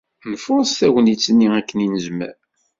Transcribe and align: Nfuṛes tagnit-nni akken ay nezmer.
Nfuṛes 0.31 0.71
tagnit-nni 0.79 1.47
akken 1.59 1.81
ay 1.83 1.87
nezmer. 1.89 2.35